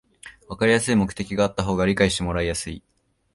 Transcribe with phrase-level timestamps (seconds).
[0.47, 2.81] わかりやすい目的があった方が理解してもらいやすい